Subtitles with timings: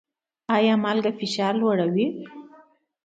[0.55, 2.07] ایا مالګه فشار لوړوي؟